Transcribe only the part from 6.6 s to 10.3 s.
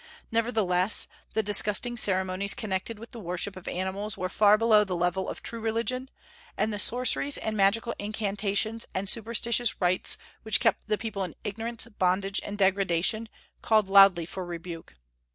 the sorceries and magical incantations and superstitious rites